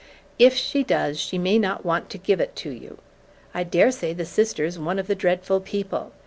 [0.39, 2.97] "If she does, she may not want to give it to you.
[3.53, 6.11] I daresay the sister's one of the dreadful people.